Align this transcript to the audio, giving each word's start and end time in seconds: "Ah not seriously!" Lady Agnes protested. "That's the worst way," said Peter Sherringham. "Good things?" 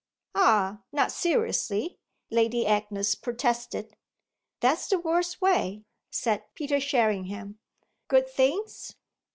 "Ah 0.33 0.81
not 0.91 1.11
seriously!" 1.11 1.99
Lady 2.31 2.65
Agnes 2.65 3.13
protested. 3.13 3.95
"That's 4.59 4.87
the 4.87 4.97
worst 4.97 5.41
way," 5.43 5.83
said 6.09 6.43
Peter 6.55 6.79
Sherringham. 6.79 7.59
"Good 8.07 8.27
things?" 8.27 8.95